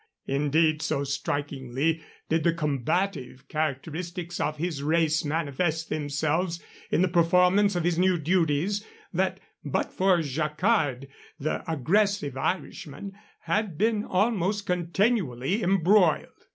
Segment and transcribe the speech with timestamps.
[0.25, 7.75] Indeed, so strikingly did the combative characteristics of his race manifest themselves in the performance
[7.75, 8.83] of his new duties
[9.13, 11.07] that but for Jacquard
[11.39, 13.11] the aggressive Irishman
[13.41, 16.31] had been almost continually embroiled.